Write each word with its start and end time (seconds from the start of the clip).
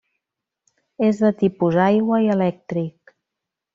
És 1.09 1.21
de 1.25 1.31
tipus 1.43 1.79
aigua 1.89 2.21
i 2.25 2.31
elèctric. 2.37 3.15